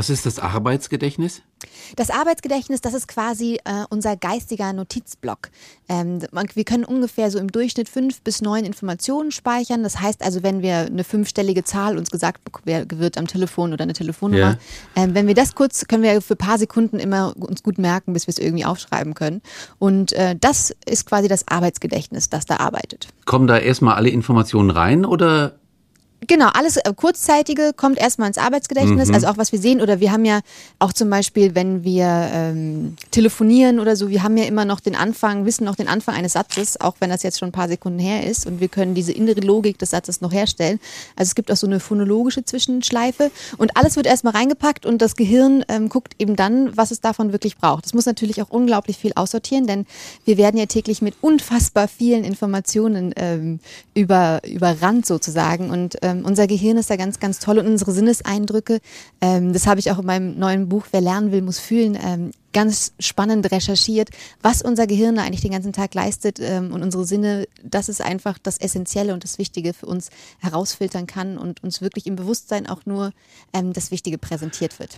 [0.00, 1.42] Was ist das Arbeitsgedächtnis?
[1.96, 5.50] Das Arbeitsgedächtnis, das ist quasi äh, unser geistiger Notizblock.
[5.90, 6.20] Ähm,
[6.54, 9.82] wir können ungefähr so im Durchschnitt fünf bis neun Informationen speichern.
[9.82, 13.92] Das heißt also, wenn wir eine fünfstellige Zahl uns gesagt wird am Telefon oder eine
[13.92, 14.58] Telefonnummer, ja.
[14.96, 18.14] ähm, wenn wir das kurz, können wir für ein paar Sekunden immer uns gut merken,
[18.14, 19.42] bis wir es irgendwie aufschreiben können.
[19.78, 23.08] Und äh, das ist quasi das Arbeitsgedächtnis, das da arbeitet.
[23.26, 25.59] Kommen da erstmal alle Informationen rein oder
[26.26, 29.14] Genau, alles äh, kurzzeitige kommt erstmal ins Arbeitsgedächtnis, mhm.
[29.14, 30.40] also auch was wir sehen oder wir haben ja
[30.78, 34.94] auch zum Beispiel, wenn wir ähm, telefonieren oder so, wir haben ja immer noch den
[34.94, 37.98] Anfang, wissen noch den Anfang eines Satzes, auch wenn das jetzt schon ein paar Sekunden
[37.98, 40.78] her ist und wir können diese innere Logik des Satzes noch herstellen.
[41.16, 45.16] Also es gibt auch so eine phonologische Zwischenschleife und alles wird erstmal reingepackt und das
[45.16, 47.86] Gehirn ähm, guckt eben dann, was es davon wirklich braucht.
[47.86, 49.86] Es muss natürlich auch unglaublich viel aussortieren, denn
[50.26, 53.58] wir werden ja täglich mit unfassbar vielen Informationen ähm,
[53.94, 57.92] über, überrannt sozusagen und ähm, ähm, unser Gehirn ist da ganz, ganz toll und unsere
[57.92, 58.80] Sinneseindrücke,
[59.20, 62.32] ähm, das habe ich auch in meinem neuen Buch Wer lernen will, muss fühlen, ähm,
[62.52, 64.10] ganz spannend recherchiert,
[64.42, 68.38] was unser Gehirn eigentlich den ganzen Tag leistet ähm, und unsere Sinne, das ist einfach
[68.38, 72.86] das Essentielle und das Wichtige für uns herausfiltern kann und uns wirklich im Bewusstsein auch
[72.86, 73.12] nur
[73.52, 74.88] ähm, das Wichtige präsentiert wird.